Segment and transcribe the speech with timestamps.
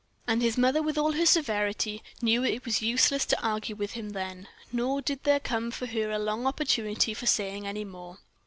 [0.25, 3.91] And his mother, with all her severity, knew that it was useless to argue with
[3.91, 7.85] him then, nor did there come to her for long an opportunity for saying any
[7.85, 8.17] more.